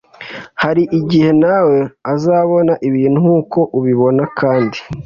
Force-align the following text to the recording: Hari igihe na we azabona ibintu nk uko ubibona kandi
Hari 0.63 0.83
igihe 0.99 1.29
na 1.41 1.57
we 1.67 1.79
azabona 2.13 2.73
ibintu 2.87 3.17
nk 3.23 3.29
uko 3.39 3.59
ubibona 3.77 4.23
kandi 4.39 4.79